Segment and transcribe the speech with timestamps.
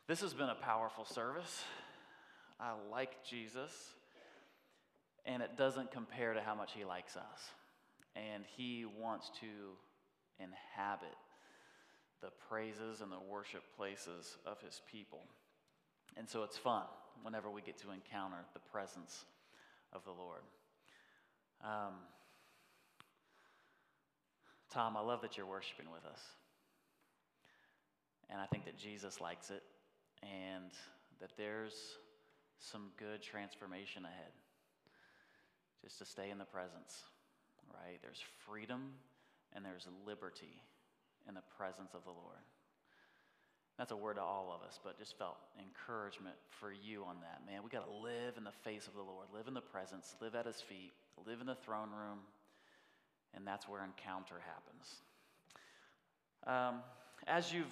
[0.08, 1.62] This has been a powerful service.
[2.58, 3.70] I like Jesus,
[5.24, 7.50] and it doesn't compare to how much he likes us.
[8.16, 9.46] And he wants to
[10.40, 11.14] inhabit
[12.22, 15.22] the praises and the worship places of his people.
[16.16, 16.84] And so it's fun
[17.22, 19.24] whenever we get to encounter the presence
[19.92, 20.42] of the Lord.
[21.62, 21.94] Um,
[24.70, 26.20] Tom, I love that you're worshiping with us.
[28.28, 29.62] And I think that Jesus likes it
[30.22, 30.70] and
[31.20, 31.74] that there's
[32.58, 34.32] some good transformation ahead.
[35.84, 37.04] Just to stay in the presence,
[37.72, 37.98] right?
[38.02, 38.92] There's freedom
[39.54, 40.62] and there's liberty
[41.28, 42.42] in the presence of the Lord.
[43.78, 47.42] That's a word to all of us, but just felt encouragement for you on that.
[47.46, 50.16] Man, we got to live in the face of the Lord, live in the presence,
[50.20, 50.92] live at his feet,
[51.26, 52.20] live in the throne room,
[53.34, 55.02] and that's where encounter happens.
[56.46, 56.80] Um,
[57.26, 57.66] as you've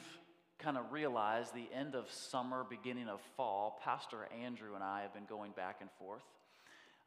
[0.59, 5.15] kind of realized, the end of summer, beginning of fall, Pastor Andrew and I have
[5.15, 6.25] been going back and forth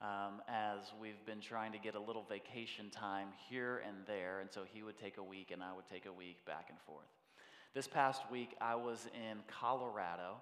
[0.02, 4.40] um, as we've been trying to get a little vacation time here and there.
[4.42, 6.80] And so he would take a week and I would take a week back and
[6.81, 7.08] forth.
[7.73, 10.38] This past week, I was in Colorado.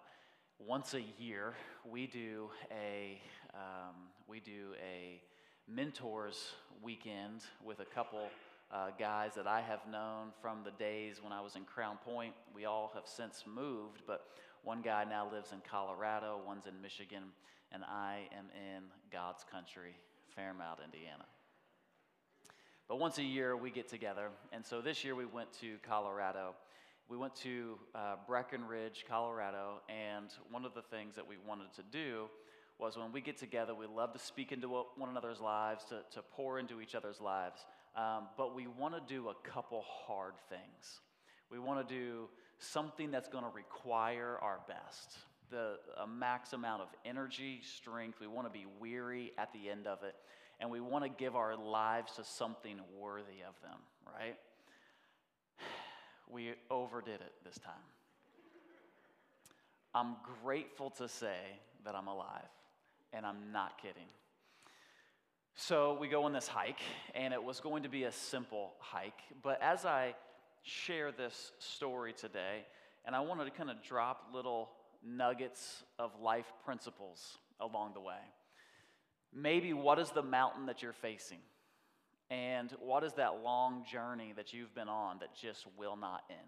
[0.59, 1.53] Once a year,
[1.85, 3.19] we do a,
[3.53, 3.95] um,
[4.27, 5.21] we do a
[5.67, 8.27] mentors weekend with a couple
[8.71, 12.33] uh, guys that I have known from the days when I was in Crown Point.
[12.53, 14.27] We all have since moved, but
[14.63, 17.23] one guy now lives in Colorado, one's in Michigan,
[17.71, 19.95] and I am in God's country,
[20.35, 21.25] Fairmount, Indiana.
[22.87, 26.55] But once a year we get together, and so this year we went to Colorado.
[27.09, 31.83] We went to uh, Breckenridge, Colorado, and one of the things that we wanted to
[31.91, 32.29] do
[32.77, 36.21] was when we get together, we love to speak into one another's lives, to, to
[36.35, 37.65] pour into each other's lives,
[37.95, 40.99] um, but we want to do a couple hard things.
[41.49, 42.27] We want to do
[42.59, 45.17] something that's going to require our best
[45.49, 48.19] the max amount of energy, strength.
[48.19, 50.15] We want to be weary at the end of it,
[50.59, 54.35] and we want to give our lives to something worthy of them, right?
[56.27, 57.73] We overdid it this time.
[59.93, 61.37] I'm grateful to say
[61.85, 62.49] that I'm alive,
[63.13, 64.07] and I'm not kidding.
[65.53, 66.81] So we go on this hike,
[67.13, 70.15] and it was going to be a simple hike, but as I
[70.63, 72.65] share this story today,
[73.05, 74.71] and I wanted to kind of drop little
[75.05, 78.19] nuggets of life principles along the way.
[79.33, 81.39] Maybe what is the mountain that you're facing?
[82.29, 86.39] And what is that long journey that you've been on that just will not end?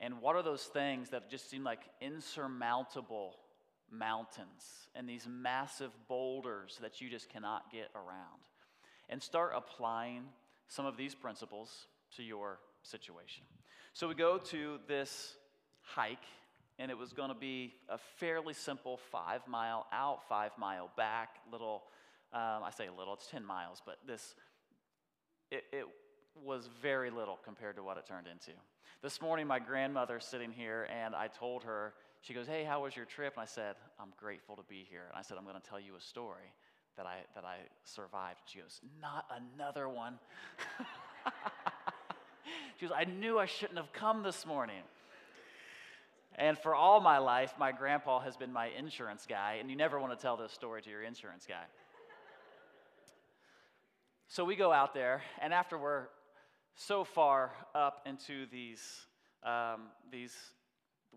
[0.00, 3.36] And what are those things that just seem like insurmountable
[3.90, 8.40] mountains and these massive boulders that you just cannot get around?
[9.08, 10.22] And start applying
[10.68, 13.42] some of these principles to your situation.
[13.92, 15.34] So we go to this
[15.82, 16.18] hike
[16.80, 21.36] and it was going to be a fairly simple five mile out, five mile back
[21.52, 21.82] little.
[22.32, 24.34] Um, I say little, it's 10 miles, but this,
[25.50, 25.84] it, it
[26.42, 28.52] was very little compared to what it turned into.
[29.02, 31.92] This morning, my grandmother's sitting here, and I told her,
[32.22, 33.34] she goes, Hey, how was your trip?
[33.34, 35.02] And I said, I'm grateful to be here.
[35.08, 36.54] And I said, I'm going to tell you a story
[36.96, 38.40] that I, that I survived.
[38.46, 40.18] She goes, Not another one.
[42.78, 44.82] she goes, I knew I shouldn't have come this morning.
[46.40, 50.00] And for all my life, my grandpa has been my insurance guy, and you never
[50.00, 51.64] want to tell this story to your insurance guy.
[54.26, 56.06] so we go out there, and after we're
[56.76, 58.80] so far up into these,
[59.42, 60.34] um, these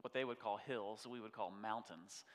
[0.02, 2.26] what they would call hills, we would call mountains,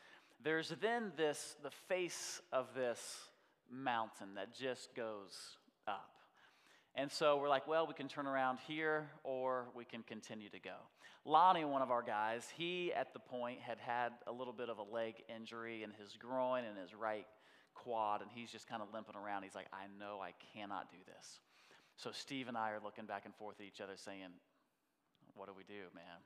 [0.42, 3.18] there's then this, the face of this
[3.70, 6.17] mountain that just goes up.
[6.98, 10.58] And so we're like, well, we can turn around here or we can continue to
[10.58, 10.74] go.
[11.24, 14.78] Lonnie, one of our guys, he at the point had had a little bit of
[14.78, 17.26] a leg injury in his groin and his right
[17.72, 19.44] quad, and he's just kind of limping around.
[19.44, 21.38] He's like, I know I cannot do this.
[21.94, 24.34] So Steve and I are looking back and forth at each other saying,
[25.36, 26.18] What do we do, man?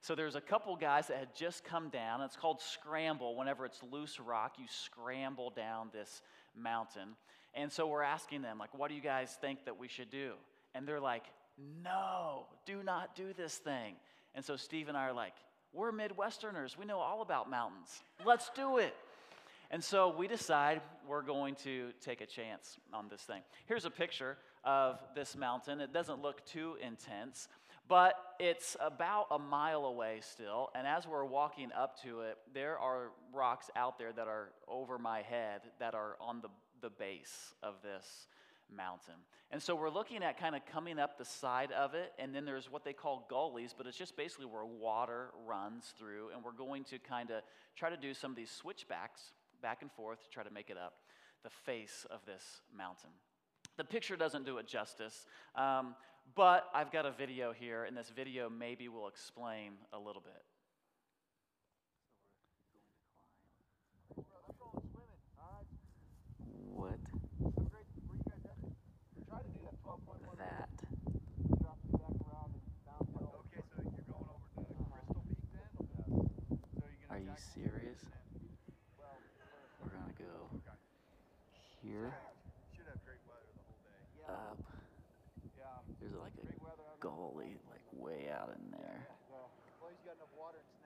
[0.00, 2.22] So there's a couple guys that had just come down.
[2.22, 3.36] It's called scramble.
[3.36, 6.22] Whenever it's loose rock, you scramble down this
[6.56, 7.16] mountain.
[7.54, 10.32] And so we're asking them, like, what do you guys think that we should do?
[10.74, 11.24] And they're like,
[11.84, 13.94] no, do not do this thing.
[14.34, 15.34] And so Steve and I are like,
[15.72, 16.76] we're Midwesterners.
[16.76, 18.02] We know all about mountains.
[18.24, 18.94] Let's do it.
[19.70, 23.42] And so we decide we're going to take a chance on this thing.
[23.66, 25.80] Here's a picture of this mountain.
[25.80, 27.48] It doesn't look too intense,
[27.86, 32.78] But it's about a mile away still, and as we're walking up to it, there
[32.78, 36.48] are rocks out there that are over my head that are on the,
[36.84, 38.28] the base of this
[38.76, 39.14] mountain.
[39.50, 42.44] And so we're looking at kind of coming up the side of it, and then
[42.44, 46.52] there's what they call gullies, but it's just basically where water runs through, and we're
[46.52, 47.42] going to kind of
[47.74, 49.32] try to do some of these switchbacks
[49.62, 50.94] back and forth to try to make it up
[51.42, 53.10] the face of this mountain.
[53.78, 55.26] The picture doesn't do it justice,
[55.56, 55.94] um,
[56.34, 60.42] but I've got a video here, and this video maybe will explain a little bit.
[66.74, 66.98] What?
[70.38, 70.68] That.
[77.10, 77.98] Are you serious?
[79.82, 80.60] We're gonna go
[81.82, 82.14] here,
[84.28, 84.58] up.
[86.00, 89.08] There's like a gully, like way out in there.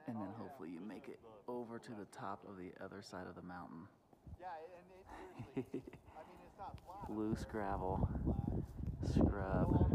[0.07, 3.35] And then hopefully you make it over to the top of the other side of
[3.35, 3.87] the mountain.
[4.39, 5.85] yeah i mean it's
[7.09, 8.07] Loose gravel,
[9.13, 9.89] scrub,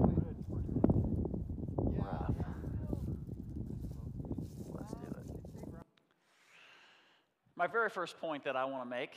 [2.04, 2.34] rough.
[4.74, 5.24] Let's do it.
[7.56, 9.12] My very first point that I want to make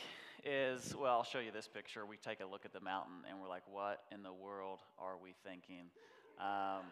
[0.46, 2.06] is well, I'll show you this picture.
[2.06, 5.16] We take a look at the mountain and we're like, what in the world are
[5.18, 5.86] we thinking?
[6.40, 6.84] Um,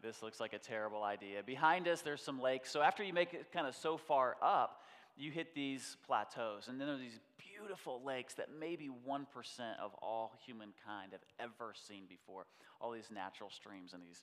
[0.00, 1.42] this looks like a terrible idea.
[1.42, 2.70] Behind us, there's some lakes.
[2.70, 4.82] So after you make it kind of so far up,
[5.16, 6.68] you hit these plateaus.
[6.68, 9.24] And then there's these beautiful lakes that maybe 1%
[9.82, 12.46] of all humankind have ever seen before.
[12.80, 14.22] All these natural streams and these,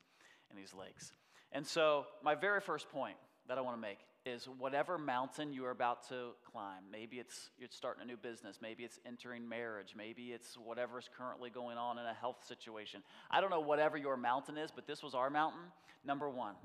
[0.50, 1.12] and these lakes.
[1.52, 3.18] And so, my very first point
[3.50, 7.52] that I want to make is whatever mountain you are about to climb, maybe it's
[7.60, 12.00] you're starting a new business, maybe it's entering marriage, maybe it's whatever's currently going on
[12.00, 13.04] in a health situation.
[13.30, 15.62] I don't know whatever your mountain is, but this was our mountain.
[16.04, 16.56] Number one,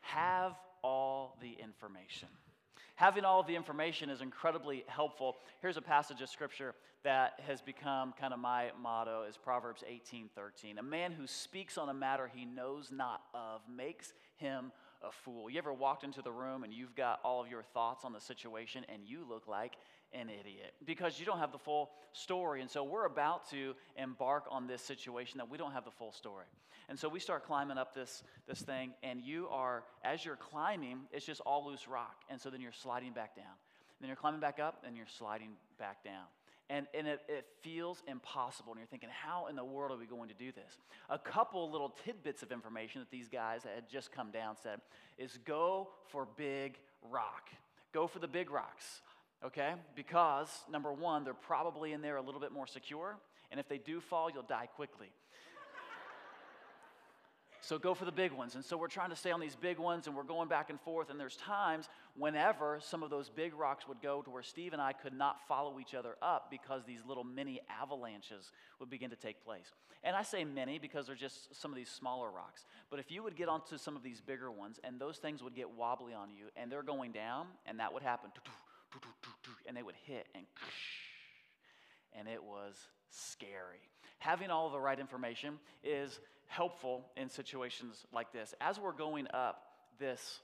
[0.00, 2.28] have all the information.
[2.96, 5.36] Having all the information is incredibly helpful.
[5.60, 6.74] Here's a passage of scripture
[7.04, 10.78] that has become kind of my motto is Proverbs 18:13.
[10.78, 14.72] A man who speaks on a matter he knows not of makes him
[15.02, 15.50] a fool.
[15.50, 18.20] You ever walked into the room and you've got all of your thoughts on the
[18.20, 19.74] situation and you look like
[20.12, 22.60] an idiot because you don't have the full story.
[22.60, 26.12] And so we're about to embark on this situation that we don't have the full
[26.12, 26.46] story.
[26.88, 31.00] And so we start climbing up this, this thing, and you are, as you're climbing,
[31.10, 32.16] it's just all loose rock.
[32.28, 33.54] And so then you're sliding back down.
[34.00, 36.24] Then you're climbing back up, and you're sliding back down.
[36.72, 38.72] And, and it, it, feels impossible.
[38.72, 40.78] And you're thinking, how in the world are we going to do this?
[41.10, 44.80] A couple little tidbits of information that these guys that had just come down said
[45.18, 46.78] is go for big
[47.10, 47.50] rock.
[47.92, 49.02] Go for the big rocks,
[49.44, 49.74] okay?
[49.94, 53.18] Because, number one, they're probably in there a little bit more secure.
[53.50, 55.08] And if they do fall, you'll die quickly.
[57.62, 58.56] So go for the big ones.
[58.56, 60.80] And so we're trying to stay on these big ones and we're going back and
[60.80, 61.10] forth.
[61.10, 64.82] And there's times whenever some of those big rocks would go to where Steve and
[64.82, 68.50] I could not follow each other up because these little mini avalanches
[68.80, 69.72] would begin to take place.
[70.02, 72.66] And I say mini because they're just some of these smaller rocks.
[72.90, 75.54] But if you would get onto some of these bigger ones and those things would
[75.54, 78.32] get wobbly on you and they're going down and that would happen
[79.68, 80.44] and they would hit and
[82.14, 82.74] and it was
[83.08, 83.80] scary.
[84.22, 88.54] Having all the right information is helpful in situations like this.
[88.60, 89.64] As we're going up
[89.98, 90.38] this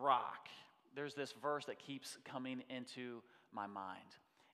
[0.00, 0.46] rock,
[0.94, 3.20] there's this verse that keeps coming into
[3.52, 3.98] my mind,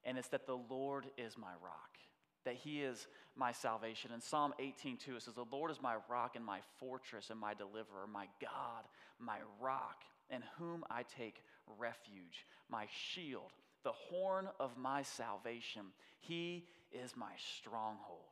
[0.04, 1.99] and it's that the Lord is my rock,
[2.47, 4.11] that He is my salvation.
[4.11, 7.52] In Psalm 18:2, it says, The Lord is my rock and my fortress and my
[7.52, 8.85] deliverer, my God,
[9.18, 11.42] my rock, in whom I take
[11.78, 15.92] refuge, my shield, the horn of my salvation.
[16.20, 18.29] He is my stronghold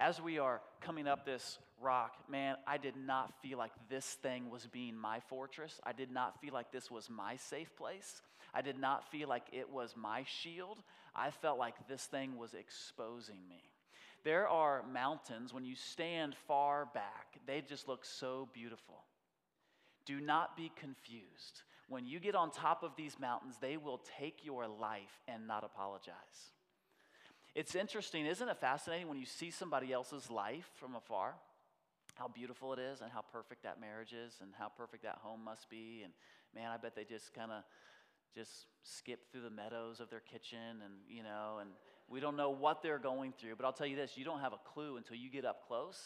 [0.00, 4.50] as we are coming up this rock, man, I did not feel like this thing
[4.50, 5.78] was being my fortress.
[5.84, 8.22] I did not feel like this was my safe place.
[8.54, 10.78] I did not feel like it was my shield.
[11.14, 13.62] I felt like this thing was exposing me.
[14.24, 19.04] There are mountains, when you stand far back, they just look so beautiful.
[20.06, 21.62] Do not be confused.
[21.88, 25.64] When you get on top of these mountains, they will take your life and not
[25.64, 26.52] apologize.
[27.54, 31.34] It's interesting, isn't it fascinating when you see somebody else's life from afar?
[32.14, 35.42] How beautiful it is, and how perfect that marriage is, and how perfect that home
[35.44, 36.02] must be.
[36.04, 36.12] And
[36.54, 37.62] man, I bet they just kind of
[38.34, 41.70] just skip through the meadows of their kitchen, and you know, and
[42.08, 43.56] we don't know what they're going through.
[43.56, 45.98] But I'll tell you this: you don't have a clue until you get up close,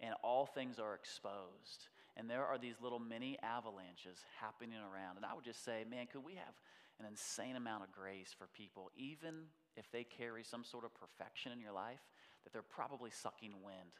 [0.00, 1.88] and all things are exposed.
[2.18, 5.16] And there are these little mini avalanches happening around.
[5.16, 6.54] And I would just say, man, could we have
[6.98, 11.52] an insane amount of grace for people, even if they carry some sort of perfection
[11.52, 12.00] in your life,
[12.44, 13.92] that they're probably sucking wind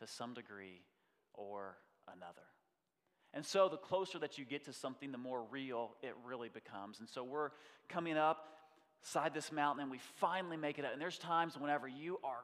[0.00, 0.82] to some degree
[1.32, 1.76] or
[2.08, 2.46] another.
[3.32, 7.00] And so the closer that you get to something, the more real it really becomes.
[7.00, 7.50] And so we're
[7.88, 8.50] coming up
[9.02, 10.92] side this mountain and we finally make it up.
[10.92, 12.40] And there's times whenever you are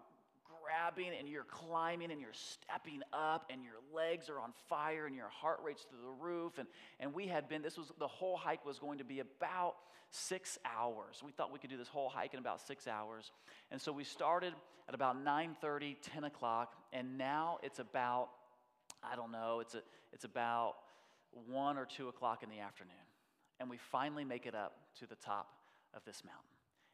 [0.70, 5.16] grabbing and you're climbing and you're stepping up and your legs are on fire and
[5.16, 6.58] your heart rate's through the roof.
[6.58, 9.74] And, and we had been, this was, the whole hike was going to be about
[10.10, 11.22] six hours.
[11.24, 13.30] We thought we could do this whole hike in about six hours.
[13.70, 14.54] And so we started
[14.88, 18.28] at about 9.30, 10 o'clock, and now it's about,
[19.02, 20.74] I don't know, it's, a, it's about
[21.46, 22.94] one or two o'clock in the afternoon.
[23.60, 25.48] And we finally make it up to the top
[25.94, 26.42] of this mountain.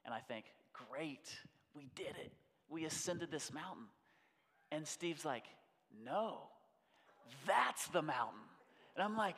[0.05, 1.31] And I think, great,
[1.75, 2.33] we did it.
[2.69, 3.85] We ascended this mountain.
[4.73, 5.45] And Steve's like,
[6.05, 6.39] no,
[7.47, 8.41] that's the mountain.
[8.95, 9.37] And I'm like,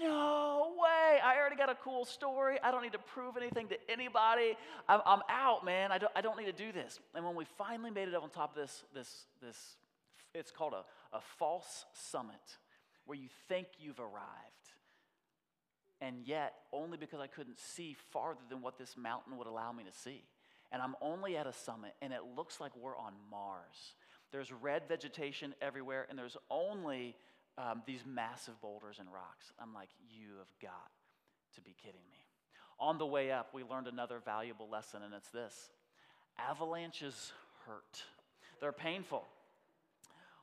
[0.00, 1.20] no way.
[1.22, 2.58] I already got a cool story.
[2.62, 4.56] I don't need to prove anything to anybody.
[4.88, 5.92] I'm, I'm out, man.
[5.92, 6.98] I don't, I don't need to do this.
[7.14, 9.76] And when we finally made it up on top of this, this, this
[10.34, 12.34] it's called a, a false summit,
[13.06, 14.14] where you think you've arrived.
[16.00, 19.84] And yet, only because I couldn't see farther than what this mountain would allow me
[19.84, 20.22] to see.
[20.70, 23.94] And I'm only at a summit, and it looks like we're on Mars.
[24.32, 27.16] There's red vegetation everywhere, and there's only
[27.56, 29.52] um, these massive boulders and rocks.
[29.58, 30.90] I'm like, you have got
[31.54, 32.18] to be kidding me.
[32.78, 35.70] On the way up, we learned another valuable lesson, and it's this
[36.38, 37.32] avalanches
[37.66, 38.04] hurt,
[38.60, 39.24] they're painful.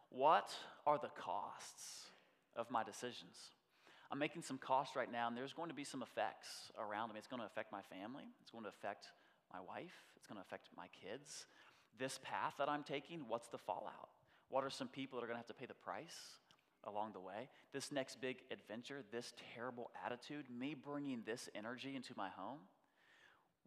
[0.10, 0.54] What
[0.86, 2.08] are the costs
[2.56, 3.52] of my decisions?
[4.12, 7.16] I'm making some costs right now, and there's going to be some effects around me.
[7.18, 9.08] It's going to affect my family, it's going to affect
[9.52, 11.46] my wife, it's going to affect my kids.
[11.98, 14.10] This path that I'm taking, what's the fallout?
[14.50, 16.38] What are some people that are going to have to pay the price
[16.84, 17.50] along the way?
[17.74, 22.60] This next big adventure, this terrible attitude, me bringing this energy into my home,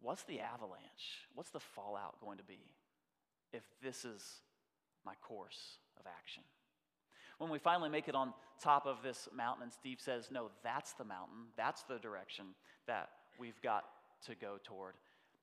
[0.01, 1.27] what's the avalanche?
[1.35, 2.59] What's the fallout going to be
[3.51, 4.23] if this is
[5.05, 6.43] my course of action?
[7.39, 10.93] When we finally make it on top of this mountain, and Steve says, No, that's
[10.93, 12.47] the mountain, that's the direction
[12.85, 13.09] that
[13.39, 13.85] we've got
[14.25, 14.95] to go toward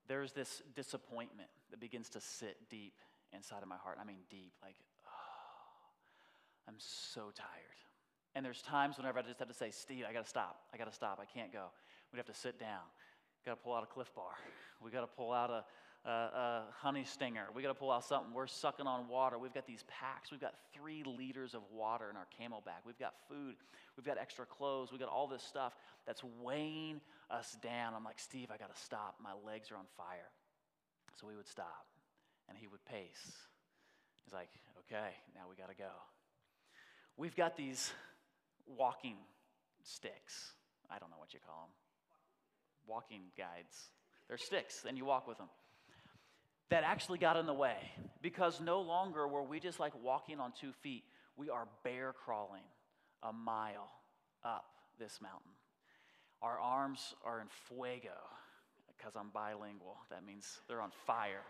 [0.09, 2.95] there's this disappointment that begins to sit deep
[3.33, 3.99] inside of my heart.
[4.01, 7.77] I mean, deep, like, oh, I'm so tired.
[8.35, 10.61] And there's times whenever I just have to say, Steve, I got to stop.
[10.73, 11.19] I got to stop.
[11.21, 11.67] I can't go.
[12.13, 12.85] We'd have to sit down.
[13.45, 14.33] Got to pull out a Clif Bar.
[14.83, 15.65] We got to pull out a,
[16.07, 17.47] a, a honey stinger.
[17.55, 18.33] We got to pull out something.
[18.33, 19.39] We're sucking on water.
[19.39, 20.31] We've got these packs.
[20.31, 22.87] We've got three liters of water in our CamelBak.
[22.87, 23.57] We've got food.
[23.97, 24.91] We've got extra clothes.
[24.93, 25.75] We've got all this stuff
[26.07, 27.95] that's weighing us down.
[27.95, 29.17] I'm like, Steve, I got to stop.
[29.23, 30.31] My legs are on fire.
[31.21, 31.87] So we would stop,
[32.49, 33.33] and he would pace.
[34.25, 35.91] He's like, okay, now we got to go.
[37.17, 37.91] We've got these
[38.67, 39.17] walking
[39.83, 40.53] sticks.
[40.91, 41.75] I don't know what you call them.
[42.87, 43.91] Walking guides.
[44.29, 45.49] They're sticks, and you walk with them.
[46.71, 47.77] That actually got in the way
[48.23, 51.05] because no longer were we just like walking on two feet.
[51.37, 52.65] We are bear crawling
[53.23, 53.89] a mile
[54.45, 54.65] up
[54.99, 55.53] this mountain.
[56.43, 58.19] Our arms are in fuego
[58.89, 59.97] because I'm bilingual.
[60.11, 61.43] That means they're on fire.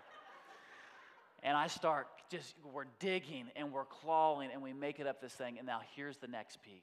[1.42, 5.32] And I start just, we're digging and we're clawing and we make it up this
[5.32, 5.58] thing.
[5.58, 6.82] And now here's the next peak.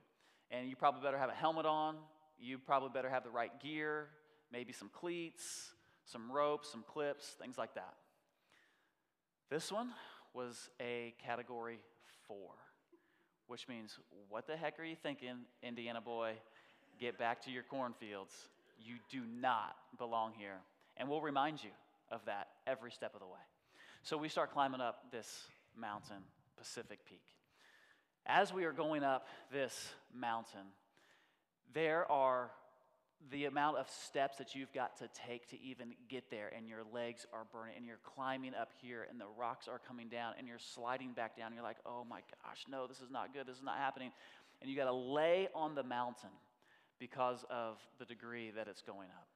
[0.52, 1.96] And you probably better have a helmet on.
[2.40, 4.10] You probably better have the right gear,
[4.54, 5.72] maybe some cleats,
[6.06, 7.96] some ropes, some clips, things like that.
[9.50, 9.90] This one
[10.34, 11.80] was a category
[12.28, 12.52] four,
[13.48, 13.98] which means,
[14.30, 16.34] what the heck are you thinking, Indiana boy?
[17.00, 18.34] Get back to your cornfields.
[18.80, 20.60] You do not belong here.
[20.98, 21.72] And we'll remind you
[22.12, 23.40] of that every step of the way.
[24.04, 26.24] So we start climbing up this mountain,
[26.58, 27.24] Pacific Peak.
[28.26, 30.68] As we are going up this mountain,
[31.74, 32.52] there are
[33.32, 36.84] the amount of steps that you've got to take to even get there, and your
[36.94, 40.48] legs are burning, and you're climbing up here, and the rocks are coming down, and
[40.48, 41.54] you're sliding back down.
[41.54, 43.48] You're like, oh my gosh, no, this is not good.
[43.48, 44.12] This is not happening.
[44.62, 46.30] And you got to lay on the mountain
[47.00, 49.28] because of the degree that it's going up.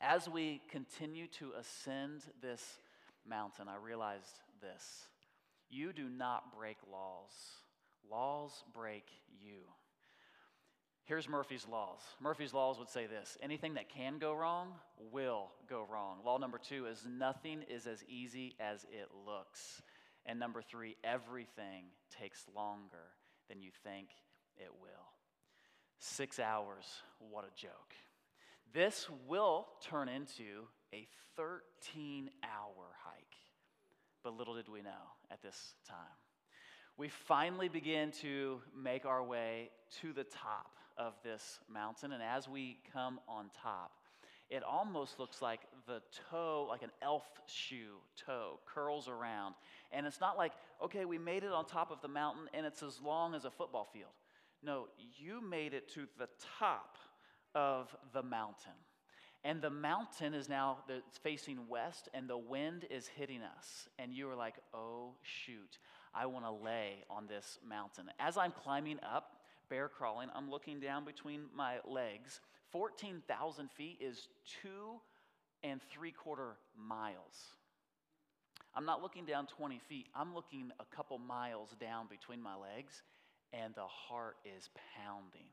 [0.00, 2.78] As we continue to ascend this
[3.28, 5.08] mountain, I realized this.
[5.70, 7.32] You do not break laws,
[8.10, 9.04] laws break
[9.40, 9.62] you.
[11.06, 12.00] Here's Murphy's Laws.
[12.18, 14.68] Murphy's Laws would say this anything that can go wrong
[15.12, 16.18] will go wrong.
[16.24, 19.82] Law number two is nothing is as easy as it looks.
[20.24, 21.84] And number three, everything
[22.18, 23.12] takes longer
[23.50, 24.08] than you think
[24.56, 24.88] it will.
[25.98, 26.86] Six hours,
[27.18, 27.92] what a joke.
[28.72, 31.06] This will turn into a
[31.36, 33.36] 13 hour hike.
[34.22, 34.90] But little did we know
[35.30, 35.98] at this time.
[36.96, 39.68] We finally begin to make our way
[40.00, 42.12] to the top of this mountain.
[42.12, 43.92] And as we come on top,
[44.50, 49.54] it almost looks like the toe, like an elf shoe toe, curls around.
[49.92, 52.82] And it's not like, okay, we made it on top of the mountain and it's
[52.82, 54.12] as long as a football field.
[54.62, 56.96] No, you made it to the top
[57.54, 58.72] of the mountain.
[59.44, 63.90] And the mountain is now it's facing west, and the wind is hitting us.
[63.98, 65.78] And you are like, oh, shoot,
[66.14, 68.10] I want to lay on this mountain.
[68.18, 69.33] As I'm climbing up,
[69.68, 72.40] bear crawling, I'm looking down between my legs.
[72.72, 74.28] 14,000 feet is
[74.62, 75.00] two
[75.62, 77.54] and three quarter miles.
[78.76, 83.02] I'm not looking down 20 feet, I'm looking a couple miles down between my legs,
[83.52, 85.46] and the heart is pounding.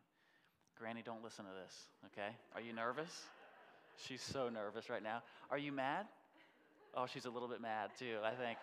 [0.76, 1.76] Granny, don't listen to this,
[2.08, 2.36] okay?
[2.56, 3.12] Are you nervous?
[3.98, 5.22] She's so nervous right now.
[5.52, 6.08] Are you mad?
[6.96, 8.58] Oh, she's a little bit mad too, I think.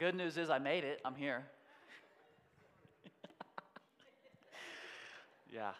[0.00, 0.98] Good news is I made it.
[1.04, 1.44] I'm here.
[5.52, 5.72] yeah,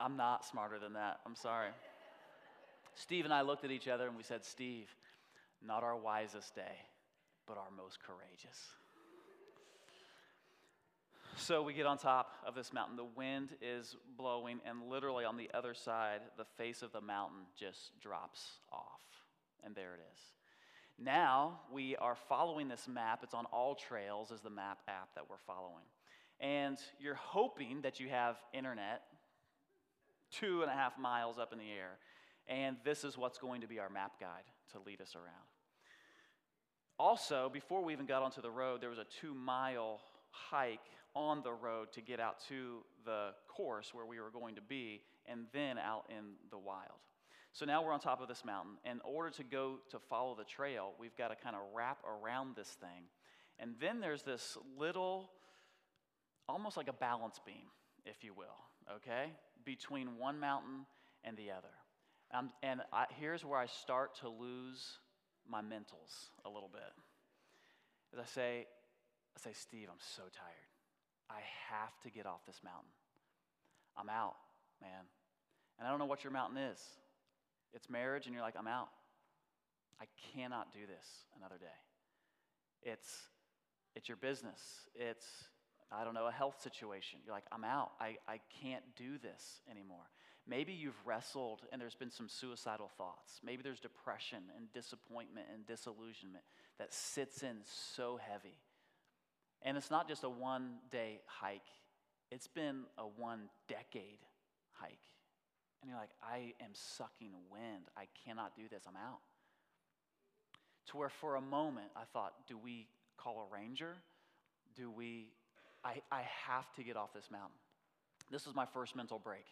[0.00, 1.20] I'm not smarter than that.
[1.26, 1.68] I'm sorry.
[2.94, 4.88] Steve and I looked at each other and we said, Steve,
[5.62, 6.78] not our wisest day,
[7.46, 8.58] but our most courageous.
[11.36, 12.96] So we get on top of this mountain.
[12.96, 17.40] The wind is blowing, and literally on the other side, the face of the mountain
[17.60, 19.02] just drops off.
[19.62, 20.20] And there it is.
[21.04, 23.20] Now we are following this map.
[23.22, 25.84] It's on All Trails, is the map app that we're following.
[26.38, 29.02] And you're hoping that you have internet
[30.30, 31.98] two and a half miles up in the air.
[32.46, 35.26] And this is what's going to be our map guide to lead us around.
[36.98, 40.78] Also, before we even got onto the road, there was a two mile hike
[41.14, 45.02] on the road to get out to the course where we were going to be
[45.26, 47.00] and then out in the wild.
[47.52, 48.76] So now we're on top of this mountain.
[48.84, 52.56] In order to go to follow the trail, we've got to kind of wrap around
[52.56, 53.04] this thing.
[53.58, 55.30] And then there's this little,
[56.48, 57.68] almost like a balance beam,
[58.06, 59.32] if you will, okay,
[59.64, 60.86] between one mountain
[61.24, 61.68] and the other.
[62.32, 64.98] Um, and I, here's where I start to lose
[65.46, 66.80] my mentals a little bit.
[68.14, 68.66] As I say,
[69.36, 70.70] I say, Steve, I'm so tired.
[71.28, 72.90] I have to get off this mountain.
[73.96, 74.36] I'm out,
[74.80, 75.04] man.
[75.78, 76.80] And I don't know what your mountain is.
[77.74, 78.88] It's marriage, and you're like, I'm out.
[80.00, 81.06] I cannot do this
[81.36, 81.66] another day.
[82.82, 83.28] It's,
[83.94, 84.60] it's your business.
[84.94, 85.26] It's,
[85.90, 87.20] I don't know, a health situation.
[87.24, 87.92] You're like, I'm out.
[88.00, 90.10] I, I can't do this anymore.
[90.46, 93.40] Maybe you've wrestled and there's been some suicidal thoughts.
[93.44, 96.44] Maybe there's depression and disappointment and disillusionment
[96.78, 98.58] that sits in so heavy.
[99.62, 101.60] And it's not just a one day hike,
[102.32, 104.18] it's been a one decade
[104.72, 104.98] hike.
[105.82, 107.90] And you're like, I am sucking wind.
[107.96, 108.84] I cannot do this.
[108.86, 109.18] I'm out.
[110.90, 113.96] To where for a moment I thought, do we call a ranger?
[114.76, 115.32] Do we,
[115.84, 117.58] I, I have to get off this mountain.
[118.30, 119.44] This was my first mental break.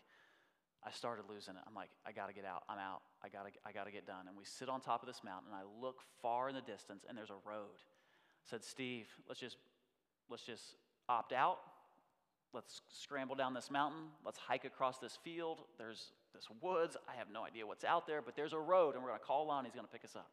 [0.87, 1.63] I started losing it.
[1.67, 2.63] I'm like, I gotta get out.
[2.69, 3.03] I'm out.
[3.23, 4.29] I gotta, I gotta get done.
[4.29, 7.05] And we sit on top of this mountain, and I look far in the distance,
[7.07, 7.77] and there's a road.
[7.77, 9.57] I said, Steve, let's just
[10.31, 10.77] let's just
[11.09, 11.59] opt out.
[12.55, 14.05] Let's scramble down this mountain.
[14.25, 15.61] Let's hike across this field.
[15.77, 16.97] There's this woods.
[17.09, 19.27] I have no idea what's out there, but there's a road, and we're going to
[19.27, 19.69] call Lonnie.
[19.69, 20.31] He's going to pick us up.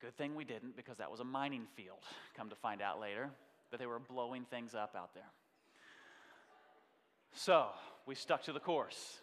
[0.00, 2.00] Good thing we didn't because that was a mining field,
[2.36, 3.30] come to find out later.
[3.70, 5.30] But they were blowing things up out there.
[7.32, 7.66] So
[8.06, 9.18] we stuck to the course.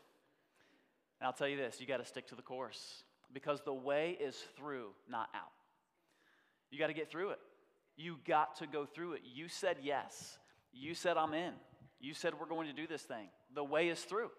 [1.20, 4.18] And I'll tell you this you got to stick to the course because the way
[4.20, 5.52] is through, not out.
[6.70, 7.40] You got to get through it.
[7.96, 9.22] You got to go through it.
[9.24, 10.38] You said yes.
[10.74, 11.54] You said, I'm in.
[12.00, 13.30] You said, we're going to do this thing.
[13.54, 14.32] The way is through,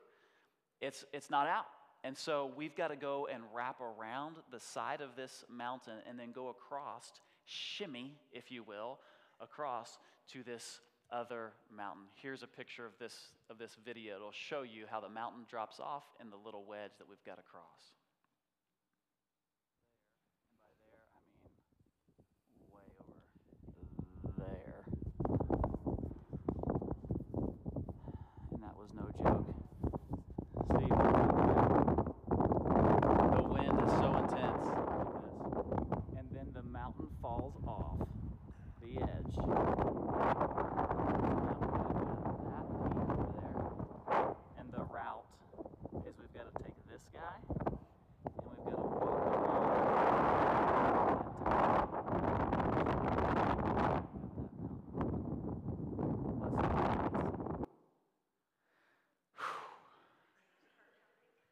[0.85, 1.67] it's, it's not out.
[2.05, 6.19] And so we've got to go and wrap around the side of this mountain and
[6.19, 7.13] then go across,
[7.47, 8.99] shimmy, if you will,
[9.41, 9.99] across
[10.33, 12.05] to this other mountain.
[12.15, 14.17] Here's a picture of this, of this video.
[14.17, 17.37] It'll show you how the mountain drops off and the little wedge that we've got
[17.37, 17.65] to cross.
[46.07, 47.75] Is we've got to take this guy and
[48.47, 49.75] we've got to walk along.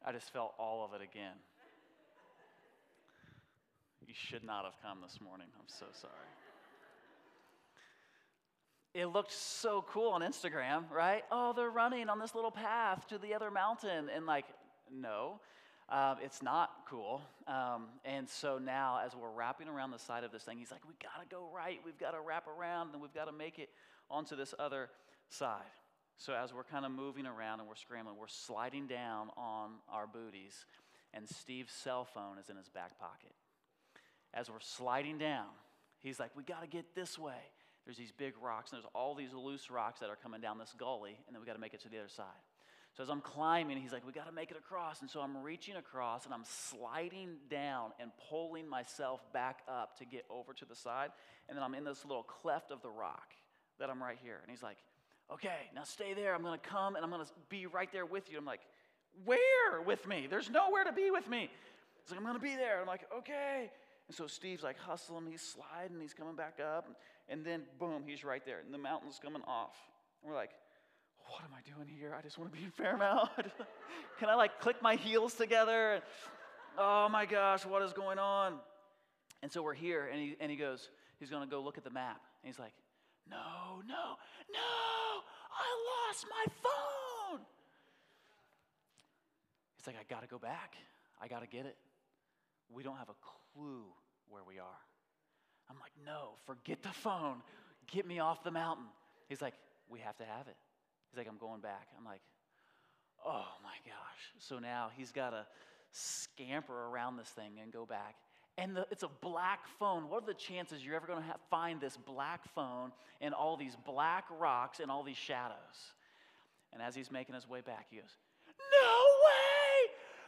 [0.05, 1.37] I just felt all of it again.
[4.05, 5.47] You should not have come this morning.
[5.57, 6.42] I'm so sorry.
[8.93, 11.23] It looked so cool on Instagram, right?
[11.31, 14.07] Oh, they're running on this little path to the other mountain.
[14.15, 14.45] And, like,
[14.91, 15.39] no,
[15.89, 17.21] um, it's not cool.
[17.47, 20.87] Um, and so now, as we're wrapping around the side of this thing, he's like,
[20.87, 21.79] we got to go right.
[21.83, 23.69] We've got to wrap around and we've got to make it
[24.11, 24.89] onto this other
[25.27, 25.61] side.
[26.17, 30.05] So, as we're kind of moving around and we're scrambling, we're sliding down on our
[30.05, 30.65] booties,
[31.11, 33.33] and Steve's cell phone is in his back pocket.
[34.35, 35.47] As we're sliding down,
[35.99, 37.33] he's like, We got to get this way.
[37.85, 40.73] There's these big rocks, and there's all these loose rocks that are coming down this
[40.77, 42.41] gully, and then we got to make it to the other side.
[42.95, 45.01] So as I'm climbing, he's like, We got to make it across.
[45.01, 50.05] And so I'm reaching across and I'm sliding down and pulling myself back up to
[50.05, 51.09] get over to the side.
[51.49, 53.33] And then I'm in this little cleft of the rock
[53.79, 54.39] that I'm right here.
[54.41, 54.77] And he's like,
[55.31, 56.35] Okay, now stay there.
[56.35, 58.37] I'm going to come and I'm going to be right there with you.
[58.37, 58.61] I'm like,
[59.25, 60.27] Where with me?
[60.29, 61.49] There's nowhere to be with me.
[62.03, 62.79] He's like, I'm going to be there.
[62.79, 63.71] I'm like, Okay.
[64.13, 66.87] So Steve's like hustling, he's sliding, he's coming back up.
[67.29, 68.59] And then, boom, he's right there.
[68.63, 69.75] And the mountain's coming off.
[70.21, 70.51] And we're like,
[71.27, 72.15] what am I doing here?
[72.17, 73.29] I just want to be in Fairmount.
[74.19, 76.01] Can I like click my heels together?
[76.77, 78.55] Oh my gosh, what is going on?
[79.41, 81.83] And so we're here, and he, and he goes, he's going to go look at
[81.83, 82.21] the map.
[82.43, 82.73] And he's like,
[83.29, 84.17] no, no,
[84.53, 84.59] no,
[85.51, 87.39] I lost my phone.
[89.77, 90.75] He's like, I got to go back.
[91.21, 91.77] I got to get it.
[92.69, 93.15] We don't have a
[93.53, 93.85] clue
[94.33, 94.81] where we are.
[95.69, 97.37] I'm like, no, forget the phone.
[97.91, 98.85] Get me off the mountain.
[99.29, 99.53] He's like,
[99.89, 100.55] we have to have it.
[101.09, 101.87] He's like, I'm going back.
[101.97, 102.21] I'm like,
[103.25, 104.33] oh my gosh.
[104.39, 105.45] So now he's got to
[105.91, 108.15] scamper around this thing and go back.
[108.57, 110.09] And the, it's a black phone.
[110.09, 112.91] What are the chances you're ever going to find this black phone
[113.21, 115.55] and all these black rocks and all these shadows?
[116.71, 118.15] And as he's making his way back, he goes,
[118.47, 119.12] No!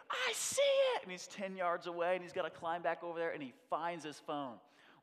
[0.09, 0.61] I see
[0.95, 1.03] it!
[1.03, 3.53] And he's 10 yards away and he's got to climb back over there and he
[3.69, 4.55] finds his phone.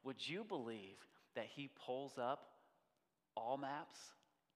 [0.05, 0.97] Would you believe
[1.35, 2.47] that he pulls up
[3.37, 3.99] all maps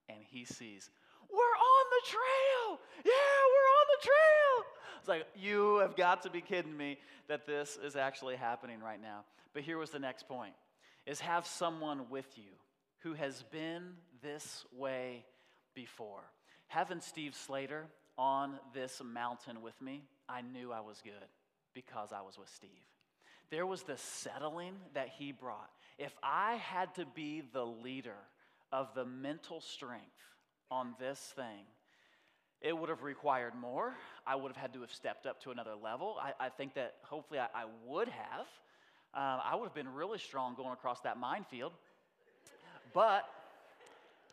[0.08, 0.90] and he sees
[1.30, 2.80] we're on the trail.
[3.04, 3.12] Yeah,
[3.52, 4.66] we're on the trail.
[5.00, 9.00] It's like, you have got to be kidding me that this is actually happening right
[9.00, 9.24] now.
[9.52, 10.54] But here was the next point
[11.06, 12.52] is have someone with you
[12.98, 15.24] who has been this way
[15.74, 16.22] before.
[16.68, 17.86] Having Steve Slater
[18.18, 21.12] on this mountain with me, I knew I was good
[21.74, 22.70] because I was with Steve.
[23.50, 25.70] There was the settling that he brought.
[25.98, 28.16] If I had to be the leader
[28.72, 30.04] of the mental strength
[30.70, 31.64] on this thing,
[32.60, 33.94] it would have required more.
[34.26, 36.16] I would have had to have stepped up to another level.
[36.20, 38.46] I, I think that hopefully I, I would have.
[39.14, 41.72] Uh, I would have been really strong going across that minefield.
[42.92, 43.24] But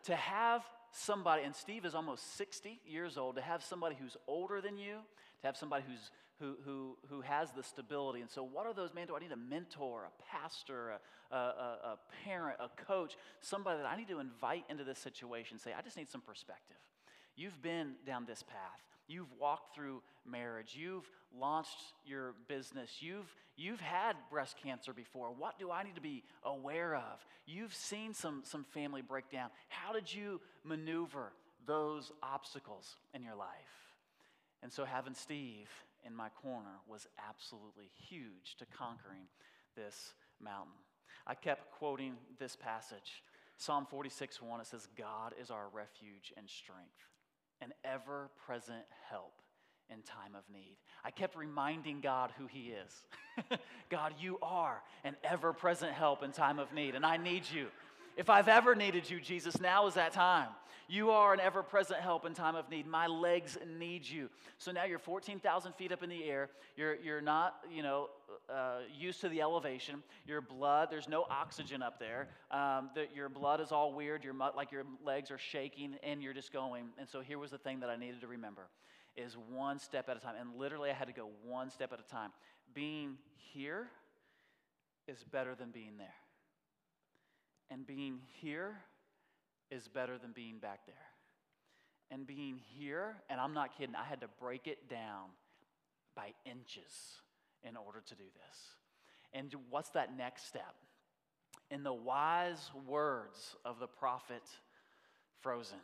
[0.05, 4.61] to have somebody, and Steve is almost 60 years old, to have somebody who's older
[4.61, 4.97] than you,
[5.43, 8.21] to have somebody who's who, who, who has the stability.
[8.21, 9.07] And so, what are those, man?
[9.07, 10.99] Do I need a mentor, a pastor,
[11.31, 15.59] a, a, a, parent, a coach, somebody that I need to invite into this situation?
[15.59, 16.77] Say, I just need some perspective.
[17.35, 18.81] You've been down this path.
[19.07, 20.75] You've walked through marriage.
[20.77, 22.97] You've launched your business.
[22.99, 25.31] You've, you've had breast cancer before.
[25.37, 27.25] What do I need to be aware of?
[27.45, 29.49] You've seen some, some family breakdown.
[29.69, 31.33] How did you maneuver
[31.65, 33.82] those obstacles in your life?
[34.63, 35.69] And so, having Steve
[36.05, 39.27] in my corner was absolutely huge to conquering
[39.75, 40.73] this mountain.
[41.27, 43.23] I kept quoting this passage
[43.57, 47.07] Psalm 46 1, it says, God is our refuge and strength,
[47.61, 49.33] an ever present help
[49.89, 50.77] in time of need.
[51.03, 53.03] I kept reminding God who He is.
[53.89, 57.67] God, you are an ever present help in time of need, and I need you.
[58.15, 60.49] If I've ever needed you, Jesus, now is that time.
[60.87, 62.85] You are an ever present help in time of need.
[62.85, 64.29] My legs need you.
[64.57, 66.49] So now you're 14,000 feet up in the air.
[66.75, 68.09] You're, you're not, you know,
[68.53, 70.03] uh, used to the elevation.
[70.27, 72.27] Your blood, there's no oxygen up there.
[72.51, 74.23] Um, the, your blood is all weird.
[74.23, 76.85] Your, like your legs are shaking and you're just going.
[76.99, 78.67] And so here was the thing that I needed to remember
[79.15, 80.35] is one step at a time.
[80.39, 82.31] And literally I had to go one step at a time.
[82.73, 83.17] Being
[83.53, 83.87] here
[85.07, 86.22] is better than being there.
[87.69, 88.75] And being here
[89.71, 90.95] is better than being back there.
[92.11, 95.29] And being here, and I'm not kidding, I had to break it down
[96.15, 97.17] by inches
[97.63, 98.57] in order to do this.
[99.33, 100.75] And what's that next step?
[101.71, 104.43] In the wise words of the prophet
[105.41, 105.79] Frozen,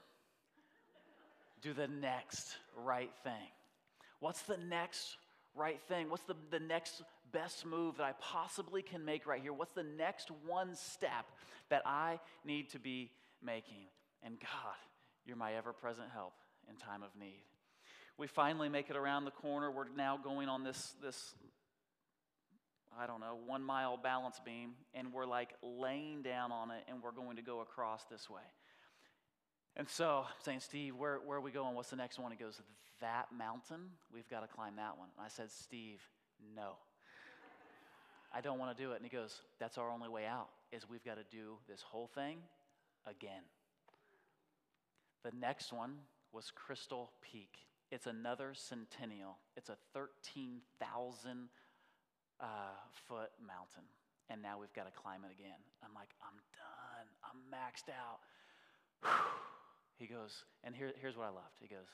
[1.62, 3.50] do the next right thing.
[4.20, 5.18] What's the next
[5.56, 6.10] right thing?
[6.10, 9.54] What's the, the next best move that I possibly can make right here?
[9.54, 11.26] What's the next one step
[11.70, 13.12] that I need to be
[13.44, 13.88] making?
[14.24, 14.76] And God,
[15.26, 16.34] you're my ever present help
[16.70, 17.44] in time of need.
[18.18, 19.72] We finally make it around the corner.
[19.72, 21.36] We're now going on this, this
[23.00, 27.02] I don't know, one mile balance beam, and we're like laying down on it, and
[27.02, 28.42] we're going to go across this way.
[29.78, 31.76] And so I'm saying, Steve, where, where are we going?
[31.76, 32.32] What's the next one?
[32.32, 32.62] He goes,
[33.00, 35.08] That mountain, we've got to climb that one.
[35.18, 36.02] And I said, Steve,
[36.56, 36.74] no.
[38.32, 38.96] I don't want to do it.
[38.96, 42.08] And he goes, That's our only way out, is we've got to do this whole
[42.08, 42.38] thing
[43.08, 43.44] again.
[45.24, 45.96] The next one
[46.32, 47.58] was Crystal Peak.
[47.92, 49.38] It's another centennial.
[49.58, 51.50] It's a 13,000
[52.40, 52.46] uh,
[53.08, 53.90] foot mountain.
[54.30, 55.58] And now we've got to climb it again.
[55.84, 57.08] I'm like, I'm done.
[57.24, 58.20] I'm maxed out.
[59.98, 61.60] He goes, and here, here's what I loved.
[61.60, 61.92] He goes,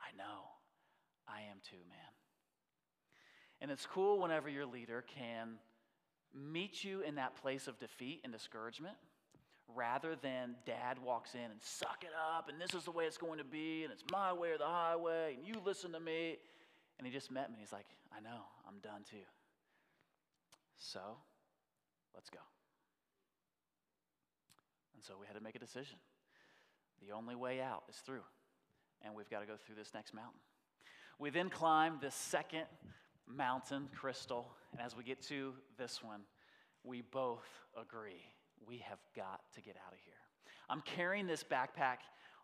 [0.00, 0.50] I know.
[1.28, 2.10] I am too, man.
[3.60, 5.58] And it's cool whenever your leader can
[6.36, 8.96] meet you in that place of defeat and discouragement
[9.74, 13.18] rather than dad walks in and suck it up and this is the way it's
[13.18, 16.36] going to be and it's my way or the highway and you listen to me.
[16.98, 17.54] And he just met me.
[17.54, 19.26] And he's like, I know, I'm done too.
[20.78, 21.00] So
[22.14, 22.38] let's go.
[24.94, 25.96] And so we had to make a decision.
[27.06, 28.24] The only way out is through,
[29.02, 30.40] and we've got to go through this next mountain.
[31.18, 32.64] We then climbed this second
[33.28, 36.22] mountain, Crystal, and as we get to this one,
[36.84, 37.46] we both
[37.78, 38.22] agree
[38.66, 40.14] we have got to get out of here.
[40.68, 41.98] I'm carrying this backpack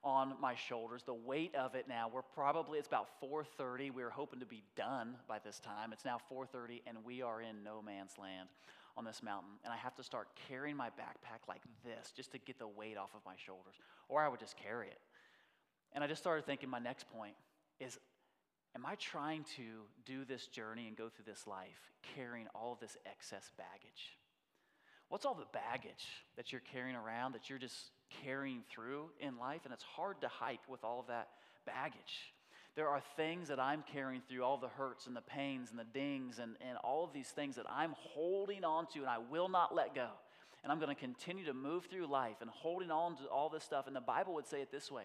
[0.05, 1.03] on my shoulders.
[1.05, 4.63] The weight of it now we're probably it's about 4.30 we were hoping to be
[4.77, 5.93] done by this time.
[5.93, 8.49] It's now 4.30 and we are in no man's land
[8.97, 9.53] on this mountain.
[9.65, 12.97] And i have to start carrying my backpack like this just to get the weight
[12.97, 13.75] off of my shoulders
[14.09, 15.01] or i would just carry it.
[15.93, 17.35] And i just started thinking my next point
[17.79, 17.99] is
[18.75, 19.63] am i trying to
[20.05, 24.17] do this journey and go through this life carrying all of this excess baggage
[25.09, 26.07] what's all the baggage
[26.37, 27.91] that you're carrying around that you're just
[28.25, 31.29] carrying through in life, and it's hard to hike with all of that
[31.67, 32.35] baggage.
[32.75, 35.85] There are things that I'm carrying through, all the hurts and the pains and the
[35.85, 39.49] dings and, and all of these things that I'm holding on to and I will
[39.49, 40.09] not let go.
[40.63, 43.65] And I'm going to continue to move through life and holding on to all this
[43.65, 43.89] stuff.
[43.89, 45.03] And the Bible would say it this way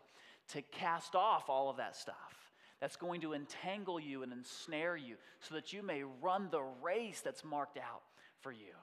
[0.53, 2.46] to cast off all of that stuff
[2.79, 7.21] that's going to entangle you and ensnare you so that you may run the race
[7.21, 8.03] that's marked out
[8.41, 8.73] for you.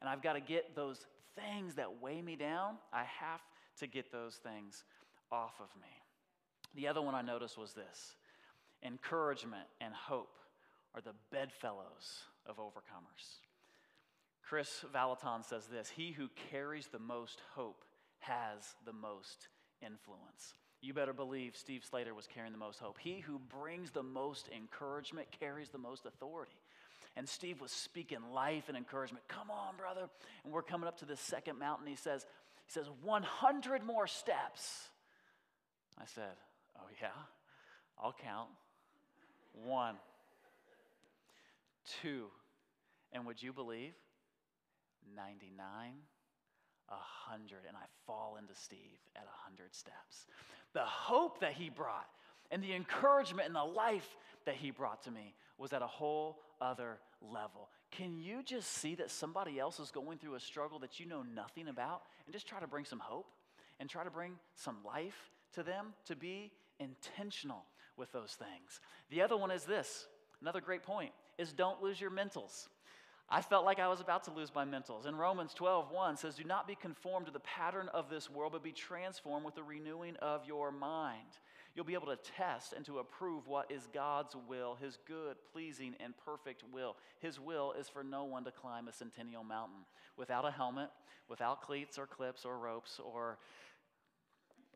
[0.00, 3.40] And I've got to get those things that weigh me down, I have
[3.78, 4.84] to get those things
[5.32, 5.88] off of me.
[6.74, 8.16] The other one I noticed was this
[8.82, 10.38] encouragement and hope
[10.94, 13.40] are the bedfellows of overcomers.
[14.42, 17.84] Kris Vallotton says this He who carries the most hope
[18.20, 19.48] has the most
[19.82, 20.54] influence.
[20.80, 22.96] You better believe Steve Slater was carrying the most hope.
[22.98, 26.56] He who brings the most encouragement carries the most authority.
[27.16, 29.24] And Steve was speaking life and encouragement.
[29.28, 30.08] Come on, brother.
[30.44, 31.86] And we're coming up to this second mountain.
[31.86, 32.24] He says,
[32.66, 34.88] he says, 100 more steps.
[35.98, 36.36] I said,
[36.78, 37.08] Oh, yeah,
[37.98, 38.48] I'll count.
[39.52, 39.96] One,
[42.02, 42.26] two,
[43.12, 43.92] and would you believe?
[45.14, 45.92] 99,
[46.90, 47.58] 100.
[47.66, 50.26] And I fall into Steve at 100 steps.
[50.72, 52.08] The hope that he brought
[52.50, 56.40] and the encouragement and the life that he brought to me was at a whole
[56.60, 57.68] other level.
[57.90, 61.22] Can you just see that somebody else is going through a struggle that you know
[61.22, 63.26] nothing about and just try to bring some hope
[63.78, 67.64] and try to bring some life to them to be intentional
[67.96, 68.80] with those things?
[69.10, 70.06] The other one is this
[70.40, 72.68] another great point is don't lose your mentals.
[73.32, 75.06] I felt like I was about to lose my mentals.
[75.06, 78.52] In Romans 12, 1 says, Do not be conformed to the pattern of this world,
[78.52, 81.38] but be transformed with the renewing of your mind.
[81.74, 85.94] You'll be able to test and to approve what is God's will, His good, pleasing,
[86.00, 86.96] and perfect will.
[87.20, 89.84] His will is for no one to climb a centennial mountain
[90.16, 90.90] without a helmet,
[91.28, 93.38] without cleats or clips or ropes, or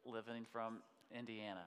[0.07, 0.79] living from
[1.13, 1.65] Indiana.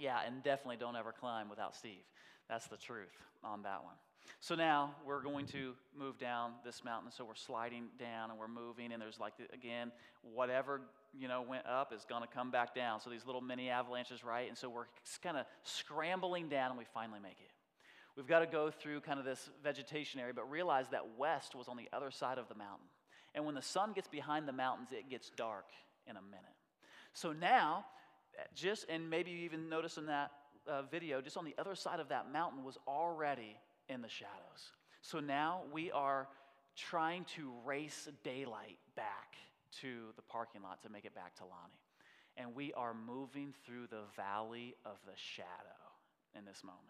[0.00, 2.02] Yeah, and definitely don't ever climb without Steve.
[2.48, 3.94] That's the truth on that one.
[4.40, 7.10] So now we're going to move down this mountain.
[7.10, 10.80] So we're sliding down and we're moving, and there's like, again, whatever
[11.16, 13.00] you know went up is going to come back down.
[13.00, 14.48] So these little mini avalanches, right?
[14.48, 14.86] And so we're
[15.22, 17.52] kind of scrambling down, and we finally make it.
[18.16, 21.68] We've got to go through kind of this vegetation area, but realize that west was
[21.68, 22.86] on the other side of the mountain.
[23.34, 25.66] And when the sun gets behind the mountains, it gets dark
[26.06, 26.44] in a minute.
[27.14, 27.86] So now,
[28.54, 30.30] just, and maybe you even notice in that
[30.68, 33.56] uh, video, just on the other side of that mountain was already
[33.92, 34.72] in the shadows.
[35.02, 36.28] So now we are
[36.76, 39.36] trying to race daylight back
[39.80, 41.80] to the parking lot to make it back to Lonnie.
[42.36, 45.46] And we are moving through the valley of the shadow
[46.36, 46.80] in this moment.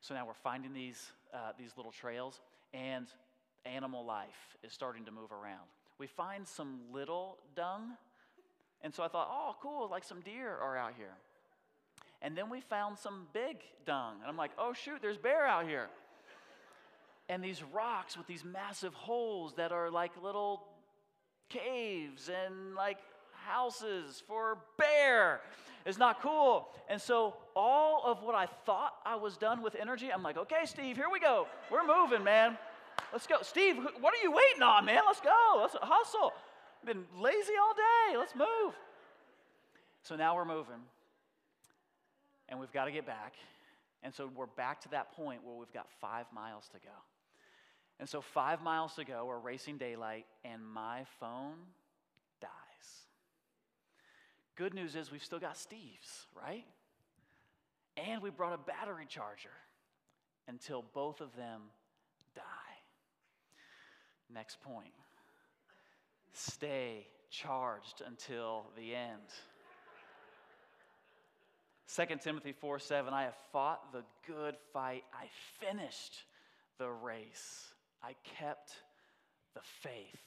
[0.00, 2.40] So now we're finding these, uh, these little trails,
[2.74, 3.06] and
[3.64, 5.66] animal life is starting to move around.
[5.98, 7.92] We find some little dung,
[8.82, 11.14] and so I thought, oh, cool, like some deer are out here.
[12.22, 14.16] And then we found some big dung.
[14.20, 15.88] And I'm like, oh, shoot, there's bear out here.
[17.28, 20.62] And these rocks with these massive holes that are like little
[21.48, 22.98] caves and like
[23.32, 25.40] houses for bear.
[25.84, 26.68] It's not cool.
[26.88, 30.64] And so, all of what I thought I was done with energy, I'm like, okay,
[30.64, 31.46] Steve, here we go.
[31.70, 32.58] We're moving, man.
[33.12, 33.36] Let's go.
[33.42, 35.02] Steve, what are you waiting on, man?
[35.06, 35.60] Let's go.
[35.60, 36.32] Let's hustle.
[36.82, 38.16] I've Been lazy all day.
[38.18, 38.74] Let's move.
[40.02, 40.82] So now we're moving.
[42.48, 43.34] And we've got to get back.
[44.02, 46.94] And so we're back to that point where we've got five miles to go.
[47.98, 51.56] And so, five miles to go, we're racing daylight, and my phone
[52.40, 52.50] dies.
[54.54, 56.64] Good news is we've still got Steve's, right?
[57.96, 59.48] And we brought a battery charger
[60.46, 61.62] until both of them
[62.34, 62.42] die.
[64.32, 64.92] Next point
[66.32, 69.22] stay charged until the end.
[71.94, 75.28] 2 Timothy 4 7, I have fought the good fight, I
[75.60, 76.24] finished
[76.78, 77.72] the race.
[78.06, 78.70] I kept
[79.54, 80.20] the faith.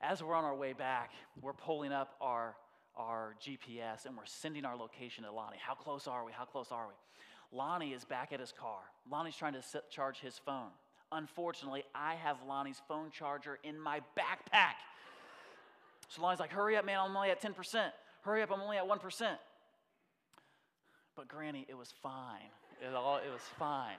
[0.00, 1.10] As we're on our way back,
[1.42, 2.54] we're pulling up our,
[2.96, 5.56] our GPS and we're sending our location to Lonnie.
[5.60, 6.30] How close are we?
[6.30, 7.56] How close are we?
[7.56, 8.78] Lonnie is back at his car.
[9.10, 10.70] Lonnie's trying to charge his phone.
[11.10, 14.76] Unfortunately, I have Lonnie's phone charger in my backpack.
[16.08, 17.90] So Lonnie's like, hurry up, man, I'm only at 10%.
[18.22, 19.36] Hurry up, I'm only at 1%.
[21.16, 22.50] But Granny, it was fine.
[22.80, 23.96] It, all, it was fine.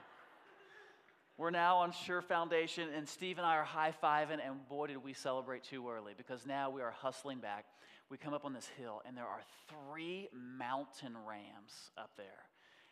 [1.38, 4.96] We're now on sure foundation, and Steve and I are high fiving, and boy, did
[4.96, 7.64] we celebrate too early because now we are hustling back.
[8.10, 12.26] We come up on this hill, and there are three mountain rams up there.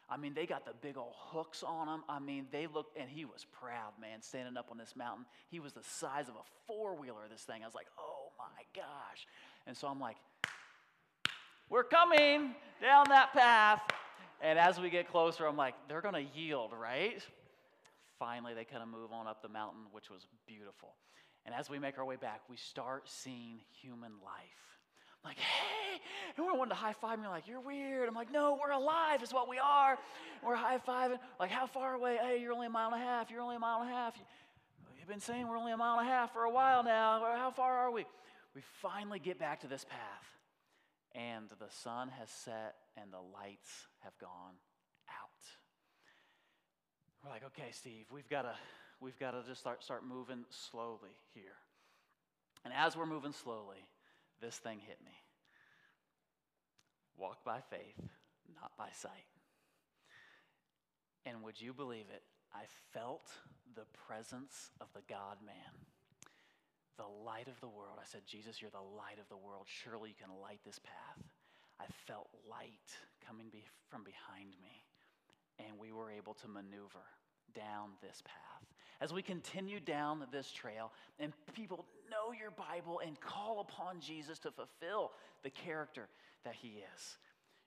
[0.08, 2.04] I mean, they got the big old hooks on them.
[2.08, 5.26] I mean, they look, and he was proud, man, standing up on this mountain.
[5.48, 7.64] He was the size of a four wheeler, this thing.
[7.64, 9.26] I was like, oh my gosh.
[9.66, 10.18] And so I'm like,
[11.68, 13.82] we're coming down that path.
[14.40, 17.20] And as we get closer, I'm like, they're going to yield, right?
[18.18, 20.94] Finally they kind of move on up the mountain, which was beautiful.
[21.44, 24.66] And as we make our way back, we start seeing human life.
[25.22, 26.00] I'm like, hey,
[26.36, 28.08] and we're wanting to high five me, You're like, you're weird.
[28.08, 29.98] I'm like, no, we're alive, is what we are.
[30.44, 31.18] We're high fiving.
[31.38, 32.18] Like, how far away?
[32.20, 33.30] Hey, you're only a mile and a half.
[33.30, 34.14] You're only a mile and a half.
[34.98, 37.20] You've been saying we're only a mile and a half for a while now.
[37.36, 38.04] How far are we?
[38.54, 40.26] We finally get back to this path,
[41.14, 44.54] and the sun has set and the lights have gone
[47.26, 48.54] we're like, okay, Steve, we've got to
[49.00, 51.58] we've got to just start start moving slowly here.
[52.64, 53.82] And as we're moving slowly,
[54.40, 55.12] this thing hit me.
[57.16, 57.98] Walk by faith,
[58.60, 59.26] not by sight.
[61.24, 62.22] And would you believe it?
[62.54, 63.28] I felt
[63.74, 65.74] the presence of the God man,
[66.96, 67.98] the light of the world.
[68.00, 69.66] I said, Jesus, you're the light of the world.
[69.66, 71.24] Surely you can light this path.
[71.80, 72.94] I felt light
[73.26, 74.86] coming be- from behind me
[75.58, 77.04] and we were able to maneuver
[77.54, 78.68] down this path.
[79.00, 84.38] As we continue down this trail, and people know your Bible and call upon Jesus
[84.40, 86.08] to fulfill the character
[86.44, 87.18] that he is.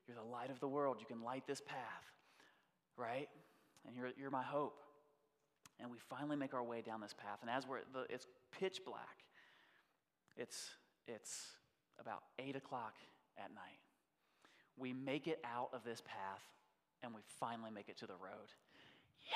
[0.08, 0.98] You're the light of the world.
[1.00, 2.06] You can light this path,
[2.98, 3.30] right?
[3.86, 4.80] And you're, you're my hope.
[5.80, 7.40] And we finally make our way down this path.
[7.42, 9.24] And as we're, the, it's pitch black.
[10.36, 10.72] It's,
[11.08, 11.46] it's
[12.00, 12.96] about 8 o'clock
[13.38, 13.80] at night.
[14.78, 16.42] We make it out of this path
[17.04, 18.50] and we finally make it to the road.
[19.28, 19.36] Yeah,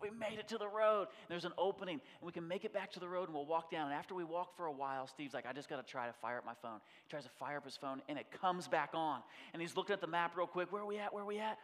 [0.00, 1.08] we made it to the road.
[1.28, 3.70] There's an opening, and we can make it back to the road, and we'll walk
[3.70, 3.86] down.
[3.86, 6.12] And after we walk for a while, Steve's like, I just got to try to
[6.14, 6.80] fire up my phone.
[7.04, 9.20] He tries to fire up his phone, and it comes back on.
[9.52, 10.72] And he's looking at the map real quick.
[10.72, 11.12] Where are we at?
[11.12, 11.58] Where are we at?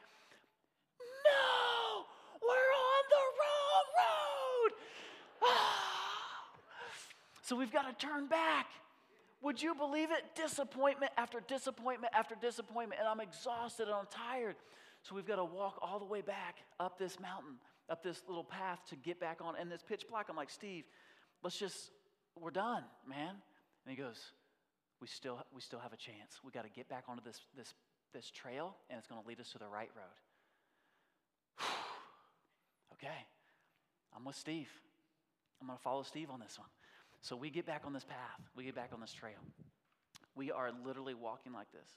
[1.00, 2.04] No,
[2.42, 3.86] we're on the wrong
[5.42, 5.50] road.
[7.42, 8.66] so we've got to turn back.
[9.40, 10.24] Would you believe it?
[10.34, 13.00] Disappointment after disappointment after disappointment.
[13.00, 14.56] And I'm exhausted and I'm tired.
[15.02, 17.54] So we've got to walk all the way back up this mountain,
[17.88, 19.54] up this little path to get back on.
[19.58, 20.84] And this pitch black, I'm like, Steve,
[21.42, 21.90] let's just,
[22.38, 23.30] we're done, man.
[23.86, 24.18] And he goes,
[25.00, 26.40] we still, we still have a chance.
[26.44, 27.74] We got to get back onto this, this,
[28.12, 31.66] this trail, and it's going to lead us to the right road.
[32.94, 33.26] okay,
[34.16, 34.68] I'm with Steve.
[35.60, 36.68] I'm going to follow Steve on this one.
[37.20, 39.38] So we get back on this path, we get back on this trail.
[40.34, 41.88] We are literally walking like this.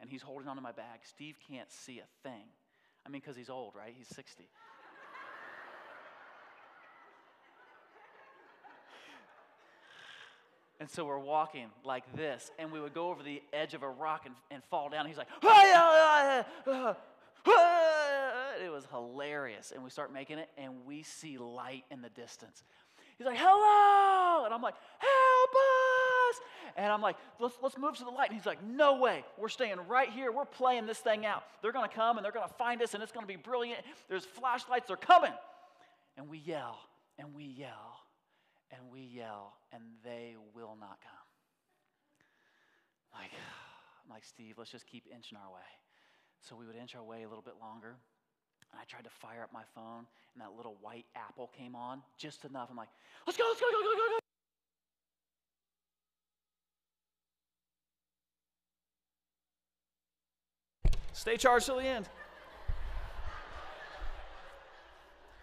[0.00, 1.00] And he's holding onto my bag.
[1.02, 2.44] Steve can't see a thing.
[3.06, 3.94] I mean, because he's old, right?
[3.96, 4.48] He's 60.
[10.80, 13.88] And so we're walking like this, and we would go over the edge of a
[13.88, 15.04] rock and, and fall down.
[15.04, 15.28] He's like,
[18.64, 19.72] it was hilarious.
[19.74, 22.64] And we start making it, and we see light in the distance.
[23.20, 24.46] He's like, hello.
[24.46, 26.40] And I'm like, help us.
[26.74, 28.30] And I'm like, let's, let's move to the light.
[28.30, 29.26] And he's like, no way.
[29.36, 30.32] We're staying right here.
[30.32, 31.42] We're playing this thing out.
[31.60, 33.36] They're going to come and they're going to find us and it's going to be
[33.36, 33.80] brilliant.
[34.08, 34.88] There's flashlights.
[34.88, 35.34] They're coming.
[36.16, 36.78] And we yell
[37.18, 37.98] and we yell
[38.70, 41.28] and we yell and they will not come.
[43.20, 43.32] Like,
[44.02, 45.60] I'm like, Steve, let's just keep inching our way.
[46.40, 47.96] So we would inch our way a little bit longer.
[48.72, 52.02] And I tried to fire up my phone, and that little white apple came on
[52.16, 52.68] just enough.
[52.70, 52.88] I'm like,
[53.26, 54.18] let's go, let's go, go, go, go, go.
[61.12, 62.08] Stay charged till the end.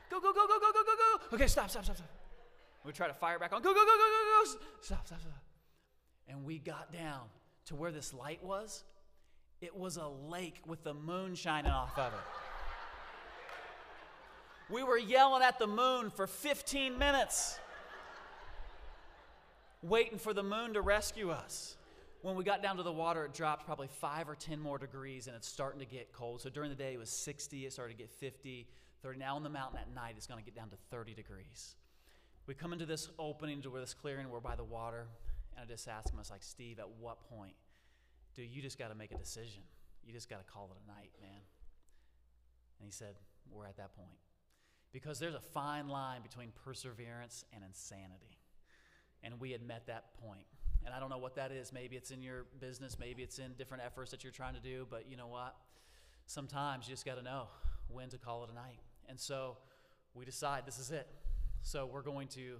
[0.09, 0.95] Go, go, go, go, go, go, go,
[1.29, 1.35] go.
[1.35, 2.09] Okay, stop, stop, stop, stop.
[2.83, 3.61] We try to fire back on.
[3.61, 4.59] Go, go, go, go, go, go.
[4.81, 5.33] Stop, stop, stop.
[6.27, 7.21] And we got down
[7.65, 8.85] to where this light was.
[9.61, 12.46] It was a lake with the moon shining off of it.
[14.69, 17.57] We were yelling at the moon for 15 minutes,
[19.81, 21.77] waiting for the moon to rescue us.
[22.21, 25.27] When we got down to the water, it dropped probably five or 10 more degrees,
[25.27, 26.41] and it's starting to get cold.
[26.41, 28.67] So during the day, it was 60, it started to get 50,
[29.03, 29.19] 30.
[29.19, 31.75] Now on the mountain at night, it's going to get down to 30 degrees.
[32.45, 35.07] We come into this opening to where this clearing, we're by the water,
[35.55, 37.53] and I just asked him, I was like, Steve, at what point
[38.35, 39.61] do you just got to make a decision?
[40.05, 41.41] You just got to call it a night, man.
[42.79, 43.15] And he said,
[43.51, 44.17] We're at that point.
[44.97, 48.39] Because there's a fine line between perseverance and insanity.
[49.21, 50.47] And we had met that point.
[50.83, 51.71] And I don't know what that is.
[51.71, 54.87] Maybe it's in your business, maybe it's in different efforts that you're trying to do,
[54.89, 55.55] but you know what?
[56.25, 57.43] Sometimes you just got to know
[57.89, 58.79] when to call it a night.
[59.07, 59.57] And so
[60.15, 61.07] we decide this is it.
[61.61, 62.55] So we're going to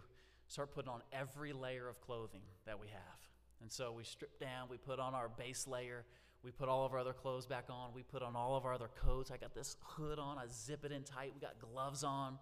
[0.48, 3.20] start putting on every layer of clothing that we have.
[3.62, 6.06] And so we strip down, we put on our base layer,
[6.48, 8.74] we put all of our other clothes back on, we put on all of our
[8.74, 9.32] other coats.
[9.32, 12.40] I got this hood on, I zip it in tight, we got gloves on.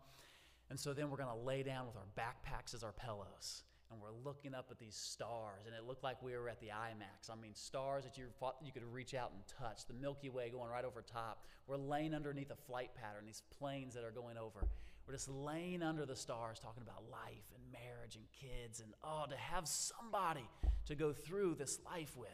[0.70, 3.64] And so then we're going to lay down with our backpacks as our pillows.
[3.92, 6.68] And we're looking up at these stars, and it looked like we were at the
[6.68, 7.32] IMAX.
[7.32, 9.88] I mean, stars that you thought you could reach out and touch.
[9.88, 11.44] The Milky Way going right over top.
[11.66, 14.68] We're laying underneath a flight pattern, these planes that are going over.
[15.08, 19.26] We're just laying under the stars talking about life and marriage and kids and oh,
[19.32, 20.48] to have somebody
[20.86, 22.30] to go through this life with.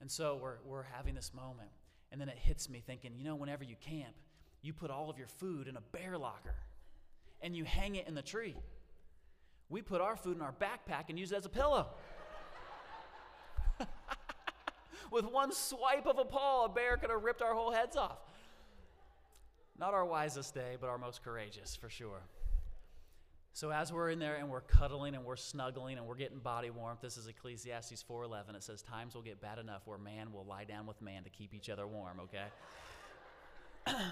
[0.00, 1.70] And so we're, we're having this moment.
[2.12, 4.14] And then it hits me thinking, you know, whenever you camp,
[4.62, 6.54] you put all of your food in a bear locker
[7.42, 8.56] and you hang it in the tree.
[9.68, 11.88] We put our food in our backpack and use it as a pillow.
[15.10, 18.18] With one swipe of a paw, a bear could have ripped our whole heads off.
[19.78, 22.22] Not our wisest day, but our most courageous for sure.
[23.54, 26.70] So as we're in there and we're cuddling and we're snuggling and we're getting body
[26.70, 28.56] warmth, this is Ecclesiastes 4:11.
[28.56, 31.30] It says times will get bad enough where man will lie down with man to
[31.30, 32.46] keep each other warm, okay?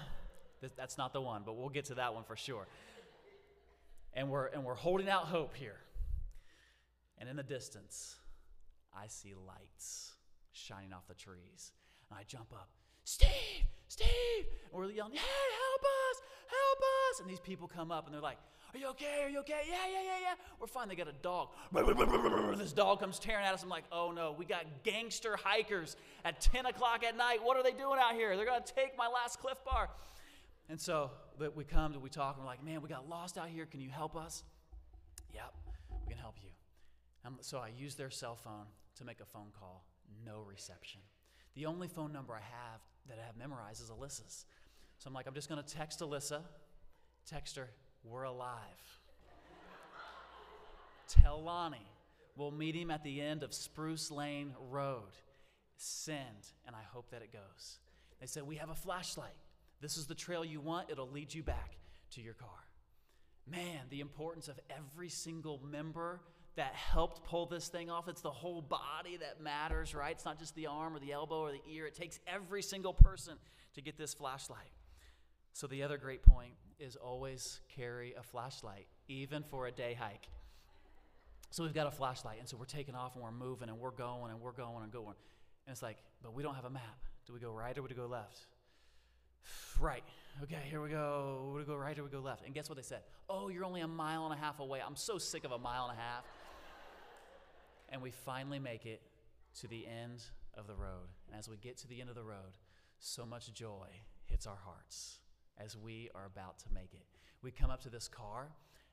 [0.77, 2.67] That's not the one, but we'll get to that one for sure.
[4.13, 5.81] And we're and we're holding out hope here.
[7.17, 8.15] And in the distance,
[8.97, 10.13] I see lights
[10.53, 11.73] shining off the trees.
[12.09, 12.69] And I jump up.
[13.03, 13.27] Steve,
[13.89, 14.07] Steve.
[14.71, 17.19] And we're yelling, hey, help us, help us.
[17.19, 18.37] And these people come up and they're like,
[18.73, 19.21] are you okay?
[19.23, 19.61] Are you okay?
[19.69, 20.33] Yeah, yeah, yeah, yeah.
[20.59, 20.87] We're fine.
[20.87, 21.49] They got a dog.
[22.57, 23.61] this dog comes tearing at us.
[23.61, 25.95] I'm like, oh no, we got gangster hikers
[26.25, 27.39] at 10 o'clock at night.
[27.43, 28.35] What are they doing out here?
[28.35, 29.89] They're going to take my last Clif Bar.
[30.69, 31.11] And so
[31.55, 33.65] we come to, we talk, and we're like, man, we got lost out here.
[33.65, 34.43] Can you help us?
[35.33, 35.53] Yep,
[36.01, 36.49] we can help you.
[37.25, 38.65] Um, so I use their cell phone
[38.95, 39.85] to make a phone call.
[40.25, 41.01] No reception.
[41.55, 44.45] The only phone number I have that I have memorized is Alyssa's.
[44.97, 46.41] So I'm like, I'm just going to text Alyssa,
[47.29, 47.69] text her,
[48.03, 48.59] we're alive.
[51.07, 51.87] Tell Lonnie,
[52.35, 55.11] we'll meet him at the end of Spruce Lane Road.
[55.77, 57.79] Send, and I hope that it goes.
[58.19, 59.35] They said, We have a flashlight.
[59.81, 61.77] This is the trail you want, it'll lead you back
[62.11, 62.49] to your car.
[63.45, 66.21] Man, the importance of every single member
[66.55, 68.07] that helped pull this thing off.
[68.07, 70.11] It's the whole body that matters, right?
[70.11, 71.87] It's not just the arm or the elbow or the ear.
[71.87, 73.35] It takes every single person
[73.73, 74.71] to get this flashlight.
[75.51, 80.27] So, the other great point is always carry a flashlight, even for a day hike.
[81.49, 83.91] So, we've got a flashlight, and so we're taking off and we're moving and we're
[83.91, 85.15] going and we're going and going.
[85.65, 86.99] And it's like, but we don't have a map.
[87.25, 88.47] Do we go right or do we go left?
[89.79, 90.03] Right.
[90.41, 91.51] Okay, here we go.
[91.51, 92.45] Do we go right or we go left?
[92.45, 93.01] And guess what they said?
[93.29, 94.79] Oh, you're only a mile and a half away.
[94.85, 96.23] I'm so sick of a mile and a half.
[97.89, 99.01] and we finally make it
[99.61, 100.23] to the end
[100.55, 101.09] of the road.
[101.27, 102.57] And as we get to the end of the road,
[102.99, 103.87] so much joy
[104.25, 105.19] hits our hearts
[105.57, 107.05] as we are about to make it.
[107.41, 108.47] We come up to this car.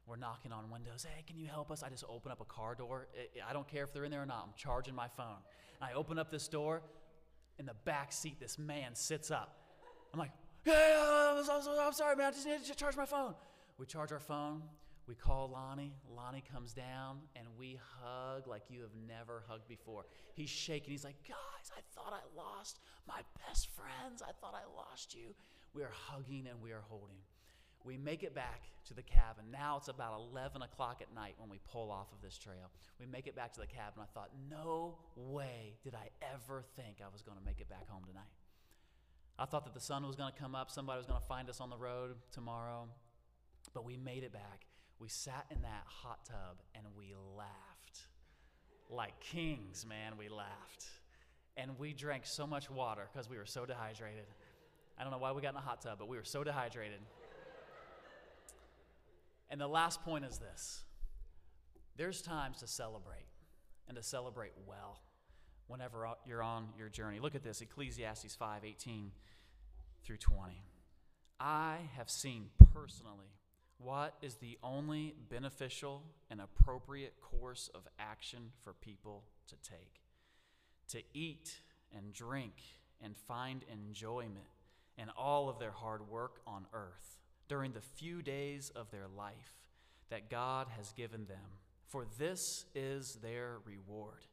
[0.06, 1.06] We're knocking on windows.
[1.08, 1.82] Hey, can you help us?
[1.82, 3.06] I just open up a car door.
[3.48, 4.42] I don't care if they're in there or not.
[4.46, 5.38] I'm charging my phone.
[5.80, 6.82] I open up this door.
[7.58, 9.58] In the back seat, this man sits up.
[10.12, 10.32] I'm like,
[10.64, 11.44] yeah, uh,
[11.80, 12.28] I'm sorry, man.
[12.28, 13.34] I just need to charge my phone.
[13.78, 14.62] We charge our phone.
[15.06, 15.92] We call Lonnie.
[16.14, 20.06] Lonnie comes down and we hug like you have never hugged before.
[20.34, 20.92] He's shaking.
[20.92, 24.22] He's like, Guys, I thought I lost my best friends.
[24.22, 25.34] I thought I lost you.
[25.74, 27.18] We are hugging and we are holding.
[27.84, 29.46] We make it back to the cabin.
[29.50, 32.70] Now it's about 11 o'clock at night when we pull off of this trail.
[32.98, 34.02] We make it back to the cabin.
[34.02, 37.88] I thought, no way did I ever think I was going to make it back
[37.88, 38.28] home tonight.
[39.38, 41.48] I thought that the sun was going to come up, somebody was going to find
[41.48, 42.86] us on the road tomorrow.
[43.72, 44.66] But we made it back.
[44.98, 48.06] We sat in that hot tub and we laughed.
[48.90, 50.84] Like kings, man, we laughed.
[51.56, 54.26] And we drank so much water because we were so dehydrated.
[55.01, 57.01] I don't know why we got in a hot tub, but we were so dehydrated.
[59.48, 60.84] And the last point is this
[61.96, 63.24] there's times to celebrate
[63.88, 65.01] and to celebrate well
[65.68, 67.18] whenever you're on your journey.
[67.18, 69.11] Look at this Ecclesiastes 5 18
[70.05, 70.62] through 20.
[71.40, 73.32] I have seen personally
[73.78, 80.03] what is the only beneficial and appropriate course of action for people to take
[80.88, 81.57] to eat
[81.96, 82.53] and drink
[83.03, 84.59] and find enjoyment
[85.01, 89.55] in all of their hard work on earth during the few days of their life
[90.11, 94.26] that God has given them, for this is their reward.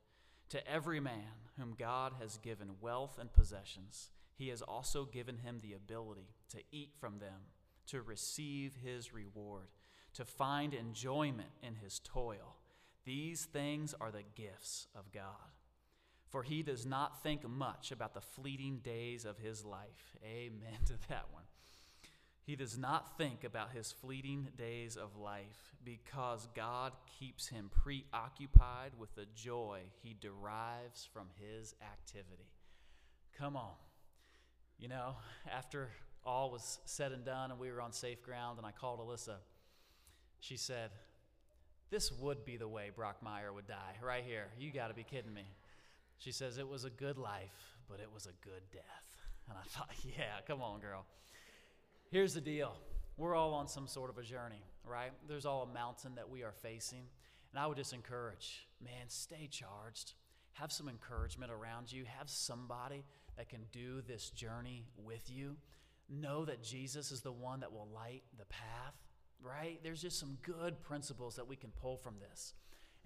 [0.49, 5.59] To every man whom God has given wealth and possessions, he has also given him
[5.61, 7.41] the ability to eat from them,
[7.87, 9.69] to receive his reward,
[10.13, 12.57] to find enjoyment in his toil.
[13.05, 15.56] These things are the gifts of God.
[16.29, 20.15] For he does not think much about the fleeting days of his life.
[20.25, 21.43] Amen to that one.
[22.47, 28.91] He does not think about his fleeting days of life because God keeps him preoccupied
[28.97, 32.47] with the joy he derives from his activity.
[33.37, 33.73] Come on.
[34.79, 35.15] You know,
[35.51, 35.89] after
[36.25, 39.37] all was said and done and we were on safe ground, and I called Alyssa,
[40.39, 40.91] she said,
[41.89, 44.47] This would be the way Brockmeyer would die, right here.
[44.57, 45.47] You got to be kidding me.
[46.17, 49.17] She says, It was a good life, but it was a good death.
[49.49, 51.05] And I thought, Yeah, come on, girl.
[52.09, 52.75] Here's the deal
[53.17, 55.11] we're all on some sort of a journey, right?
[55.27, 57.03] There's all a mountain that we are facing.
[57.51, 60.13] And I would just encourage, man, stay charged.
[60.53, 62.05] Have some encouragement around you.
[62.05, 63.03] Have somebody
[63.37, 65.55] that can do this journey with you.
[66.09, 68.95] Know that Jesus is the one that will light the path,
[69.41, 69.79] right?
[69.83, 72.53] There's just some good principles that we can pull from this.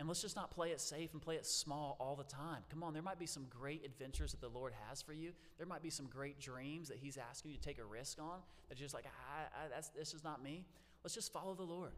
[0.02, 2.64] And let's just not play it safe and play it small all the time.
[2.72, 5.30] Come on, there might be some great adventures that the Lord has for you.
[5.60, 8.40] There might be some great dreams that He's asking you to take a risk on
[8.68, 10.66] that you're just like, I, I, that's, this is not me.
[11.04, 11.92] Let's just follow the Lord.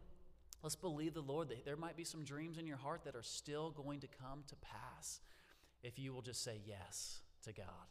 [0.62, 3.22] Let's believe the Lord that there might be some dreams in your heart that are
[3.22, 5.20] still going to come to pass
[5.82, 7.88] if you will just say yes to God.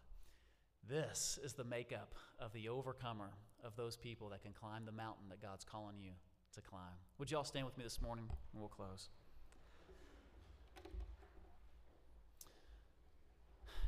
[0.87, 3.31] This is the makeup of the overcomer
[3.63, 6.11] of those people that can climb the mountain that God's calling you
[6.53, 6.99] to climb.
[7.17, 8.25] Would you all stand with me this morning?
[8.51, 9.09] And we'll close.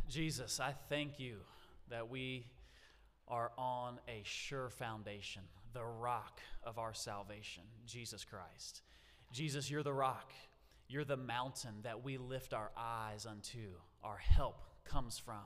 [0.08, 1.38] Jesus, I thank you
[1.90, 2.46] that we
[3.28, 5.42] are on a sure foundation,
[5.74, 8.82] the rock of our salvation, Jesus Christ.
[9.32, 10.32] Jesus, you're the rock.
[10.88, 13.72] You're the mountain that we lift our eyes unto.
[14.04, 15.42] Our help comes from.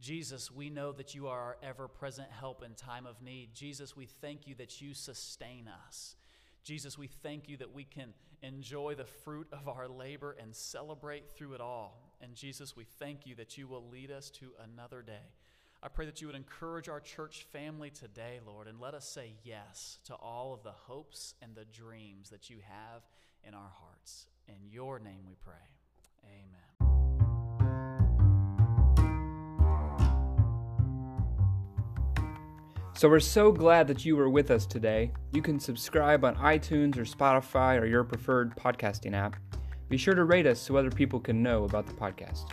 [0.00, 3.54] Jesus, we know that you are our ever present help in time of need.
[3.54, 6.14] Jesus, we thank you that you sustain us.
[6.62, 8.12] Jesus, we thank you that we can
[8.42, 12.07] enjoy the fruit of our labor and celebrate through it all.
[12.20, 15.34] And Jesus, we thank you that you will lead us to another day.
[15.80, 19.34] I pray that you would encourage our church family today, Lord, and let us say
[19.44, 23.02] yes to all of the hopes and the dreams that you have
[23.46, 24.26] in our hearts.
[24.48, 25.54] In your name we pray.
[26.24, 26.68] Amen.
[32.94, 35.12] So we're so glad that you were with us today.
[35.30, 39.36] You can subscribe on iTunes or Spotify or your preferred podcasting app.
[39.88, 42.52] Be sure to rate us so other people can know about the podcast.